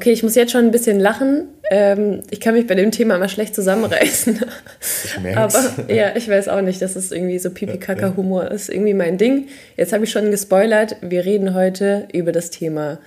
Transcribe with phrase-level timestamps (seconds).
[0.00, 1.48] Okay, ich muss jetzt schon ein bisschen lachen.
[1.70, 4.40] Ähm, ich kann mich bei dem Thema immer schlecht zusammenreißen.
[5.04, 5.54] Ich merk's.
[5.54, 9.48] Aber ja, ich weiß auch nicht, dass es irgendwie so Pipi-Kaka-Humor ist irgendwie mein Ding.
[9.76, 10.96] Jetzt habe ich schon gespoilert.
[11.02, 12.98] Wir reden heute über das Thema.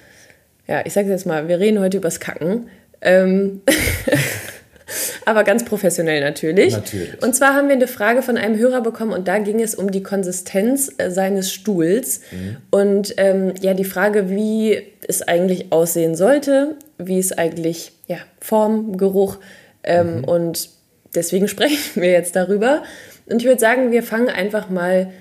[0.67, 2.69] Ja, ich sage jetzt mal, wir reden heute über das Kacken.
[3.01, 3.61] Ähm
[5.25, 6.73] aber ganz professionell natürlich.
[6.73, 7.23] Natürlich.
[7.23, 9.91] Und zwar haben wir eine Frage von einem Hörer bekommen und da ging es um
[9.91, 12.57] die Konsistenz äh, seines Stuhls mhm.
[12.71, 18.97] und ähm, ja die Frage, wie es eigentlich aussehen sollte, wie es eigentlich ja Form,
[18.97, 19.37] Geruch
[19.83, 20.23] ähm, mhm.
[20.25, 20.69] und
[21.15, 22.83] deswegen sprechen wir jetzt darüber.
[23.25, 25.11] Und ich würde sagen, wir fangen einfach mal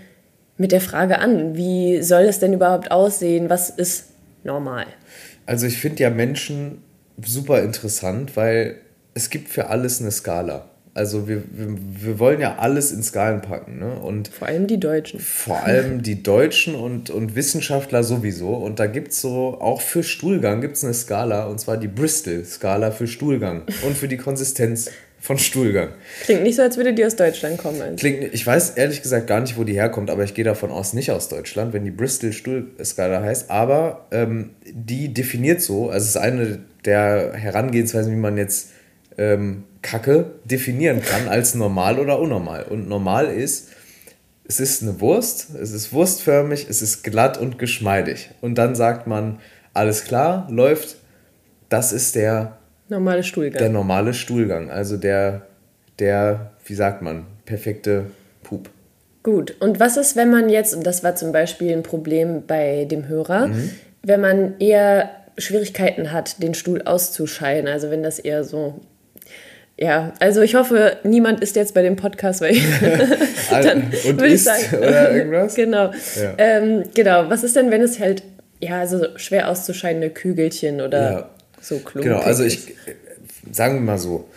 [0.57, 3.49] mit der Frage an, wie soll es denn überhaupt aussehen?
[3.49, 4.11] Was ist
[4.45, 4.87] normal?
[5.47, 6.83] Also ich finde ja Menschen
[7.25, 8.81] super interessant, weil
[9.15, 10.71] es gibt für alles eine Skala.
[10.95, 13.79] Also wir, wir, wir wollen ja alles in Skalen packen.
[13.79, 13.95] Ne?
[13.95, 15.21] Und vor allem die Deutschen.
[15.21, 18.51] Vor allem die Deutschen und, und Wissenschaftler sowieso.
[18.55, 21.89] Und da gibt es so, auch für Stuhlgang gibt es eine Skala, und zwar die
[21.89, 25.91] Bristol-Skala für Stuhlgang und für die Konsistenz von Stuhlgang.
[26.25, 27.97] Klingt nicht so, als würde die aus Deutschland kommen.
[27.97, 30.93] Klingt, ich weiß ehrlich gesagt gar nicht, wo die herkommt, aber ich gehe davon aus,
[30.93, 33.49] nicht aus Deutschland, wenn die Bristol-Stuhlskala heißt.
[33.49, 38.71] Aber ähm, die definiert so, also es ist eine der Herangehensweisen, wie man jetzt
[39.17, 42.65] ähm, Kacke definieren kann als normal oder unnormal.
[42.65, 43.71] Und normal ist,
[44.45, 48.31] es ist eine Wurst, es ist wurstförmig, es ist glatt und geschmeidig.
[48.41, 49.39] Und dann sagt man,
[49.75, 50.97] alles klar, läuft,
[51.69, 52.59] das ist der
[52.89, 53.59] normale Stuhlgang.
[53.59, 55.47] Der normale Stuhlgang, also der,
[55.99, 58.07] der, wie sagt man, perfekte
[58.43, 58.69] Pup.
[59.23, 62.87] Gut, und was ist, wenn man jetzt, und das war zum Beispiel ein Problem bei
[62.87, 63.71] dem Hörer, mhm.
[64.03, 68.81] wenn man eher Schwierigkeiten hat, den Stuhl auszuscheiden, also wenn das eher so
[69.83, 72.63] ja, also ich hoffe, niemand ist jetzt bei dem Podcast, weil ich
[73.51, 75.57] dann Und würde ich sagen, oder irgendwas?
[75.57, 75.91] genau.
[76.15, 76.35] Ja.
[76.39, 77.29] Ähm, genau.
[77.29, 78.23] Was ist denn, wenn es halt
[78.61, 81.31] ja so schwer auszuscheidende Kügelchen oder ja.
[81.61, 82.77] so Klumpen Genau, also ich
[83.51, 84.29] sagen wir mal so,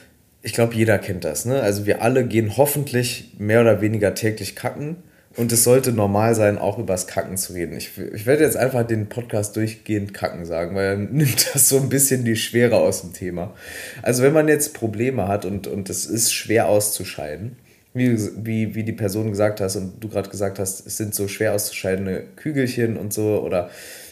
[0.42, 1.46] ich glaube, jeder kennt das.
[1.46, 1.62] Ne?
[1.62, 4.96] Also wir alle gehen hoffentlich mehr oder weniger täglich kacken.
[5.38, 7.76] Und es sollte normal sein, auch übers Kacken zu reden.
[7.76, 11.78] Ich, ich werde jetzt einfach den Podcast durchgehend Kacken sagen, weil dann nimmt das so
[11.78, 13.54] ein bisschen die Schwere aus dem Thema.
[14.02, 17.58] Also wenn man jetzt Probleme hat und, und es ist schwer auszuscheiden,
[17.94, 21.28] wie, wie, wie die Person gesagt hast und du gerade gesagt hast, es sind so
[21.28, 23.70] schwer auszuscheidende Kügelchen und so, oder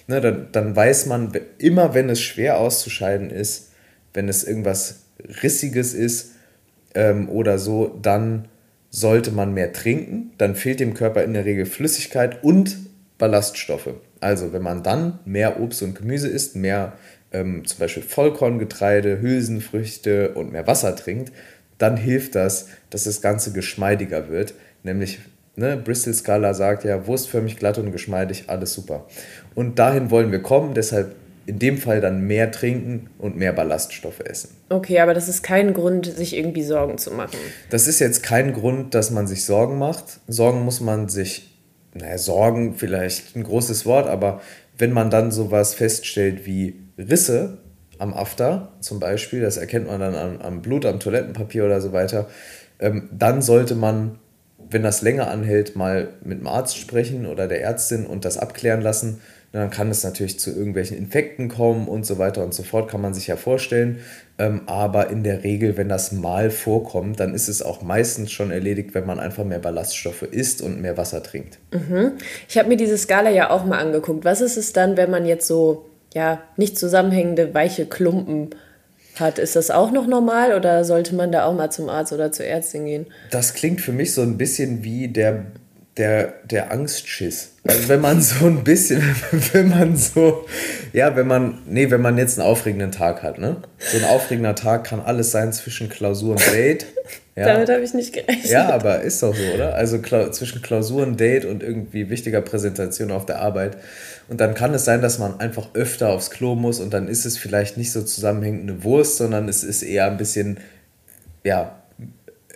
[0.07, 3.72] ne, dann, dann weiß man immer, wenn es schwer auszuscheiden ist,
[4.13, 5.03] wenn es irgendwas
[5.41, 6.31] Rissiges ist
[6.95, 8.47] ähm, oder so, dann
[8.94, 12.78] sollte man mehr trinken, dann fehlt dem Körper in der Regel Flüssigkeit und
[13.18, 13.90] Ballaststoffe.
[14.20, 16.94] Also wenn man dann mehr Obst und Gemüse isst, mehr
[17.32, 21.34] ähm, zum Beispiel Vollkorngetreide, Hülsenfrüchte und mehr Wasser trinkt,
[21.80, 24.53] dann hilft das, dass das Ganze geschmeidiger wird.
[24.84, 25.20] Nämlich,
[25.56, 29.08] ne, Bristol-Skala sagt ja, wurstförmig, glatt und geschmeidig, alles super.
[29.56, 31.16] Und dahin wollen wir kommen, deshalb
[31.46, 34.56] in dem Fall dann mehr trinken und mehr Ballaststoffe essen.
[34.70, 37.38] Okay, aber das ist kein Grund, sich irgendwie Sorgen zu machen.
[37.70, 40.20] Das ist jetzt kein Grund, dass man sich Sorgen macht.
[40.28, 41.59] Sorgen muss man sich,
[41.94, 44.42] naja, Sorgen vielleicht ein großes Wort, aber
[44.78, 47.58] wenn man dann sowas feststellt wie Risse
[48.00, 51.92] am After zum Beispiel, das erkennt man dann am, am Blut, am Toilettenpapier oder so
[51.92, 52.28] weiter,
[52.80, 54.20] ähm, dann sollte man,
[54.70, 58.82] wenn das länger anhält, mal mit dem Arzt sprechen oder der Ärztin und das abklären
[58.82, 59.22] lassen
[59.53, 63.02] dann kann es natürlich zu irgendwelchen Infekten kommen und so weiter und so fort, kann
[63.02, 64.00] man sich ja vorstellen.
[64.38, 68.52] Ähm, aber in der Regel, wenn das mal vorkommt, dann ist es auch meistens schon
[68.52, 71.59] erledigt, wenn man einfach mehr Ballaststoffe isst und mehr Wasser trinkt.
[71.72, 72.14] Mhm.
[72.50, 74.25] Ich habe mir diese Skala ja auch mal angeguckt.
[74.25, 78.52] Was ist es dann, wenn man jetzt so ja, nicht zusammenhängende weiche Klumpen
[79.16, 79.40] hat.
[79.40, 82.46] Ist das auch noch normal oder sollte man da auch mal zum Arzt oder zur
[82.46, 83.06] Ärztin gehen?
[83.31, 85.46] Das klingt für mich so ein bisschen wie der
[85.98, 87.52] der, der Angstschiss.
[87.66, 89.02] Also wenn man so ein bisschen,
[89.53, 90.46] wenn man so,
[90.91, 93.58] ja, wenn man, nee, wenn man jetzt einen aufregenden Tag hat, ne?
[93.78, 96.85] So ein aufregender Tag kann alles sein zwischen Klausur und Date.
[97.35, 97.46] Ja.
[97.47, 98.46] Damit habe ich nicht gerechnet.
[98.46, 99.73] Ja, aber ist doch so, oder?
[99.73, 103.76] Also Kla zwischen Klausur und Date und irgendwie wichtiger Präsentation auf der Arbeit.
[104.28, 107.26] Und dann kann es sein, dass man einfach öfter aufs Klo muss und dann ist
[107.26, 110.59] es vielleicht nicht so zusammenhängende Wurst, sondern es ist eher ein bisschen,
[111.44, 111.83] ja,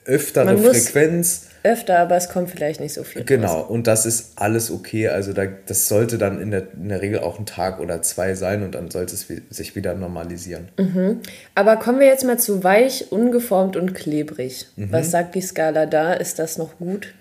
[0.07, 3.23] öftere Frequenz öfter, aber es kommt vielleicht nicht so viel.
[3.23, 3.69] Genau, raus.
[3.69, 5.09] und das ist alles okay.
[5.09, 8.35] Also da, das sollte dann in der, in der Regel auch ein Tag oder zwei
[8.35, 10.69] sein und dann sollte es sich wieder normalisieren.
[10.77, 11.19] Mhm.
[11.55, 14.67] Aber kommen wir jetzt mal zu weich, ungeformt und klebrig.
[14.75, 14.91] Mhm.
[14.91, 16.13] Was sagt die Skala da?
[16.13, 17.13] Ist das noch gut?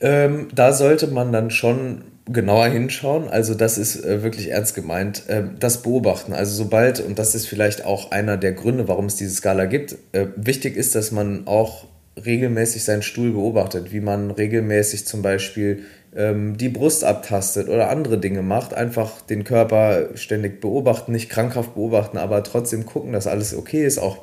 [0.00, 3.28] Ähm, da sollte man dann schon genauer hinschauen.
[3.28, 5.28] Also das ist äh, wirklich ernst gemeint.
[5.28, 6.32] Äh, das Beobachten.
[6.32, 9.96] Also sobald, und das ist vielleicht auch einer der Gründe, warum es diese Skala gibt,
[10.12, 11.86] äh, wichtig ist, dass man auch
[12.22, 15.84] regelmäßig seinen Stuhl beobachtet, wie man regelmäßig zum Beispiel
[16.14, 18.74] ähm, die Brust abtastet oder andere Dinge macht.
[18.74, 23.98] Einfach den Körper ständig beobachten, nicht krankhaft beobachten, aber trotzdem gucken, dass alles okay ist.
[23.98, 24.18] Auch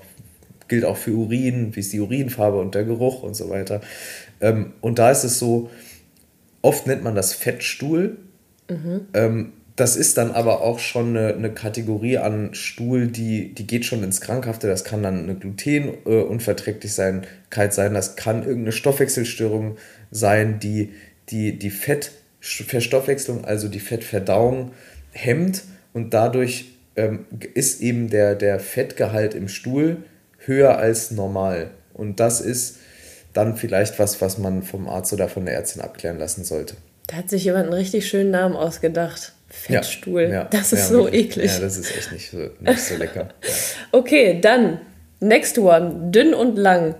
[0.67, 3.81] gilt auch für Urin, wie ist die Urinfarbe und der Geruch und so weiter.
[4.39, 5.69] Ähm, und da ist es so,
[6.61, 8.17] oft nennt man das Fettstuhl.
[8.69, 9.01] Mhm.
[9.13, 13.83] Ähm, das ist dann aber auch schon eine, eine, Kategorie an Stuhl, die, die geht
[13.83, 14.67] schon ins Krankhafte.
[14.67, 19.77] Das kann dann eine Glutenunverträglichkeit äh, sein, das kann irgendeine Stoffwechselstörung
[20.11, 20.93] sein, die
[21.29, 24.71] die, die Fettverstoffwechslung, also die Fettverdauung,
[25.13, 25.63] hemmt
[25.93, 27.25] und dadurch ähm,
[27.55, 30.03] ist eben der, der Fettgehalt im Stuhl
[30.37, 31.71] höher als normal.
[31.95, 32.77] Und das ist
[33.33, 36.75] dann vielleicht was, was man vom Arzt oder von der Ärztin abklären lassen sollte.
[37.07, 39.33] Da hat sich jemand einen richtig schönen Namen ausgedacht.
[39.51, 40.23] Fettstuhl.
[40.23, 41.25] Ja, ja, das ist ja, so wirklich.
[41.25, 41.51] eklig.
[41.53, 43.29] Ja, das ist echt nicht so, nicht so lecker.
[43.91, 44.79] okay, dann
[45.19, 46.11] next one.
[46.11, 46.95] Dünn und lang.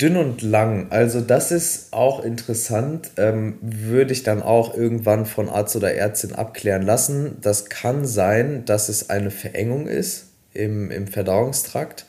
[0.00, 5.48] Dünn und lang, also das ist auch interessant, ähm, würde ich dann auch irgendwann von
[5.48, 7.38] Arzt oder Ärztin abklären lassen.
[7.40, 12.06] Das kann sein, dass es eine Verengung ist im, im Verdauungstrakt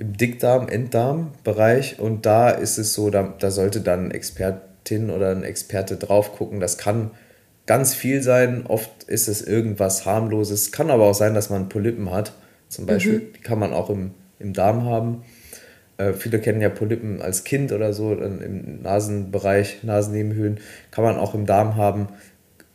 [0.00, 5.42] im Dickdarm, Enddarm-Bereich und da ist es so, da, da sollte dann Expertin oder ein
[5.42, 6.58] Experte drauf gucken.
[6.58, 7.10] Das kann
[7.70, 12.10] ganz viel sein, oft ist es irgendwas harmloses, kann aber auch sein, dass man Polypen
[12.10, 12.32] hat,
[12.68, 13.32] zum Beispiel, mhm.
[13.36, 15.22] die kann man auch im, im Darm haben.
[15.96, 20.58] Äh, viele kennen ja Polypen als Kind oder so, im Nasenbereich, Nasennebenhöhlen,
[20.90, 22.08] kann man auch im Darm haben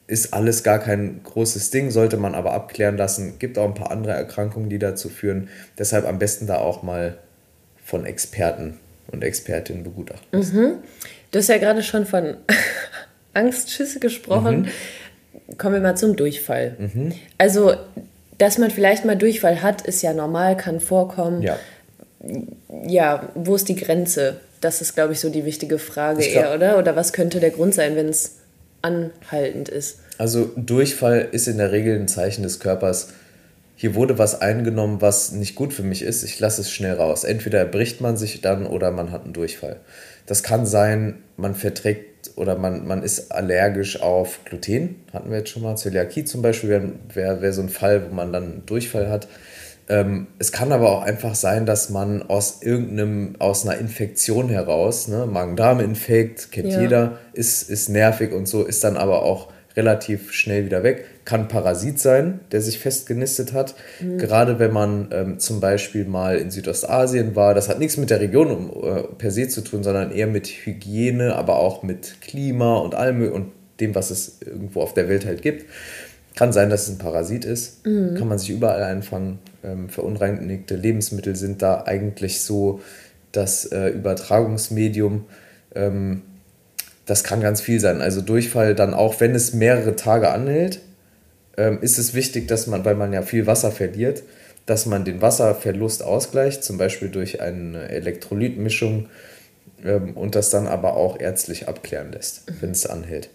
[0.08, 3.40] ist alles gar kein großes Ding, sollte man aber abklären lassen.
[3.40, 5.50] Gibt auch ein paar andere Erkrankungen, die dazu führen.
[5.80, 7.18] Deshalb am besten da auch mal
[7.84, 8.78] von Experten
[9.08, 10.40] und Expertinnen begutachten.
[10.40, 10.76] Mhm.
[11.32, 12.38] Du hast ja gerade schon von
[13.36, 14.70] Angstschüsse gesprochen.
[15.48, 15.58] Mhm.
[15.58, 16.76] Kommen wir mal zum Durchfall.
[16.78, 17.14] Mhm.
[17.38, 17.74] Also,
[18.38, 21.42] dass man vielleicht mal Durchfall hat, ist ja normal, kann vorkommen.
[21.42, 21.60] Ja.
[22.88, 24.40] Ja, wo ist die Grenze?
[24.62, 26.80] Das ist, glaube ich, so die wichtige Frage eher, oder?
[26.80, 28.38] Oder was könnte der Grund sein, wenn es
[28.86, 30.00] anhaltend ist.
[30.18, 33.10] Also Durchfall ist in der Regel ein Zeichen des Körpers,
[33.76, 37.26] hier wurde was eingenommen, was nicht gut für mich ist, ich lasse es schnell raus.
[37.26, 39.78] Entweder erbricht man sich dann oder man hat einen Durchfall.
[40.28, 45.50] Das kann sein, man verträgt oder man, man ist allergisch auf Gluten, hatten wir jetzt
[45.50, 45.76] schon mal.
[45.76, 49.28] Zöliakie zum Beispiel wäre wär, wär so ein Fall, wo man dann einen Durchfall hat.
[49.88, 55.08] Ähm, es kann aber auch einfach sein, dass man aus irgendeinem, aus einer Infektion heraus,
[55.08, 56.82] ne, Magen-Darm-Infekt, kennt ja.
[56.82, 61.06] jeder, ist, ist nervig und so, ist dann aber auch relativ schnell wieder weg.
[61.26, 63.76] Kann Parasit sein, der sich festgenistet hat.
[64.00, 64.18] Mhm.
[64.18, 68.20] Gerade wenn man ähm, zum Beispiel mal in Südostasien war, das hat nichts mit der
[68.20, 72.78] Region um, äh, per se zu tun, sondern eher mit Hygiene, aber auch mit Klima
[72.78, 75.66] und allem und dem, was es irgendwo auf der Welt halt gibt.
[76.36, 77.86] Kann sein, dass es ein Parasit ist.
[77.86, 78.16] Mhm.
[78.16, 79.40] Kann man sich überall einfangen.
[79.64, 82.82] Ähm, verunreinigte Lebensmittel sind da eigentlich so
[83.32, 85.26] das äh, Übertragungsmedium.
[85.74, 86.22] Ähm,
[87.06, 88.02] das kann ganz viel sein.
[88.02, 90.80] Also Durchfall dann auch, wenn es mehrere Tage anhält,
[91.58, 94.24] ähm, ist es wichtig, dass man, weil man ja viel Wasser verliert,
[94.66, 99.10] dass man den Wasserverlust ausgleicht, zum Beispiel durch eine Elektrolytmischung
[99.84, 103.30] ähm, und das dann aber auch ärztlich abklären lässt, wenn es anhält.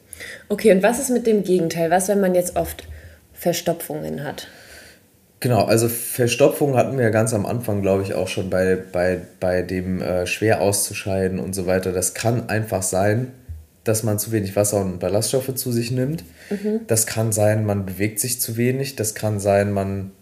[0.48, 1.90] Okay, und was ist mit dem Gegenteil?
[1.90, 2.86] Was, wenn man jetzt oft
[3.32, 4.48] Verstopfungen hat?
[5.38, 9.20] Genau, also Verstopfung hatten wir ja ganz am Anfang, glaube ich, auch schon bei, bei,
[9.38, 11.92] bei dem äh, schwer auszuscheiden und so weiter.
[11.92, 13.32] Das kann einfach sein,
[13.84, 16.24] dass man zu wenig Wasser und Ballaststoffe zu sich nimmt.
[16.50, 16.80] Mhm.
[16.86, 18.96] Das kann sein, man bewegt sich zu wenig.
[18.96, 20.12] Das kann sein, man,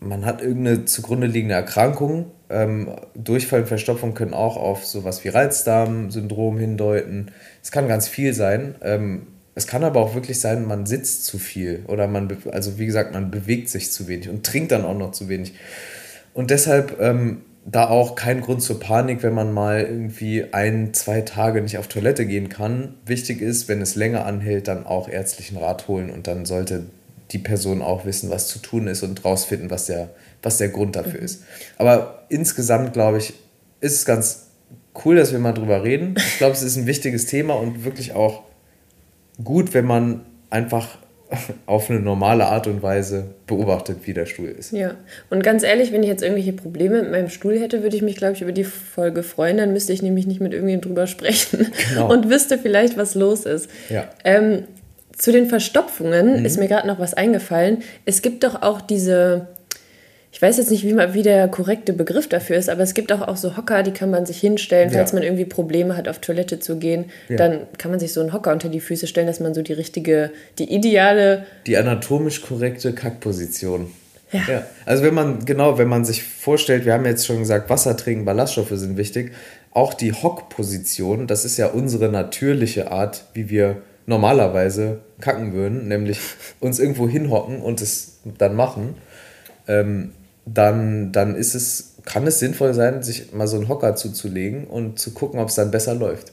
[0.00, 2.30] man hat irgendeine zugrunde liegende Erkrankung.
[2.48, 7.30] Ähm, Durchfall und Verstopfung können auch auf sowas wie Reizdarmsyndrom hindeuten.
[7.62, 8.74] Es kann ganz viel sein.
[8.82, 12.86] Ähm, es kann aber auch wirklich sein, man sitzt zu viel oder man, also wie
[12.86, 15.54] gesagt, man bewegt sich zu wenig und trinkt dann auch noch zu wenig.
[16.32, 21.20] Und deshalb ähm, da auch kein Grund zur Panik, wenn man mal irgendwie ein, zwei
[21.20, 22.94] Tage nicht auf Toilette gehen kann.
[23.04, 26.86] Wichtig ist, wenn es länger anhält, dann auch ärztlichen Rat holen und dann sollte
[27.32, 30.10] die Person auch wissen, was zu tun ist und rausfinden, was der,
[30.42, 31.26] was der Grund dafür mhm.
[31.26, 31.44] ist.
[31.76, 33.34] Aber insgesamt, glaube ich,
[33.80, 34.46] ist es ganz
[35.04, 36.14] cool, dass wir mal drüber reden.
[36.16, 38.42] Ich glaube, es ist ein wichtiges Thema und wirklich auch
[39.42, 40.98] gut, wenn man einfach
[41.66, 44.72] auf eine normale Art und Weise beobachtet, wie der Stuhl ist.
[44.72, 44.94] Ja,
[45.30, 48.16] und ganz ehrlich, wenn ich jetzt irgendwelche Probleme mit meinem Stuhl hätte, würde ich mich,
[48.16, 49.56] glaube ich, über die Folge freuen.
[49.56, 52.12] Dann müsste ich nämlich nicht mit irgendjemandem drüber sprechen genau.
[52.12, 53.70] und wüsste vielleicht, was los ist.
[53.88, 54.08] Ja.
[54.24, 54.64] Ähm,
[55.16, 56.44] zu den Verstopfungen mhm.
[56.44, 57.82] ist mir gerade noch was eingefallen.
[58.06, 59.48] Es gibt doch auch diese,
[60.32, 63.20] ich weiß jetzt nicht, wie, wie der korrekte Begriff dafür ist, aber es gibt auch,
[63.20, 65.16] auch so Hocker, die kann man sich hinstellen, falls ja.
[65.16, 67.06] man irgendwie Probleme hat, auf Toilette zu gehen.
[67.28, 67.36] Ja.
[67.36, 69.72] Dann kann man sich so einen Hocker unter die Füße stellen, dass man so die
[69.72, 71.46] richtige, die ideale.
[71.66, 73.90] Die anatomisch korrekte Kackposition.
[74.30, 74.40] Ja.
[74.48, 74.66] ja.
[74.86, 78.24] Also wenn man, genau, wenn man sich vorstellt, wir haben jetzt schon gesagt, Wasser trinken,
[78.24, 79.32] Ballaststoffe sind wichtig.
[79.72, 86.20] Auch die Hockposition, das ist ja unsere natürliche Art, wie wir normalerweise kacken würden, nämlich
[86.60, 88.94] uns irgendwo hinhocken und es dann machen.
[89.66, 90.12] Ähm,
[90.46, 94.98] dann, dann ist es, kann es sinnvoll sein, sich mal so einen Hocker zuzulegen und
[94.98, 96.32] zu gucken, ob es dann besser läuft.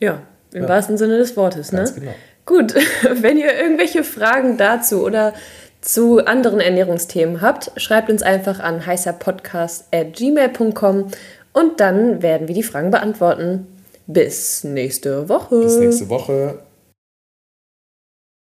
[0.00, 0.22] Ja,
[0.52, 0.68] im ja.
[0.68, 1.78] wahrsten Sinne des Wortes, ne?
[1.78, 2.12] Ganz genau.
[2.46, 2.74] Gut,
[3.22, 5.34] wenn ihr irgendwelche Fragen dazu oder
[5.80, 11.10] zu anderen Ernährungsthemen habt, schreibt uns einfach an heißerpodcast.gmail.com
[11.52, 13.66] und dann werden wir die Fragen beantworten.
[14.06, 15.60] Bis nächste Woche.
[15.60, 16.60] Bis nächste Woche.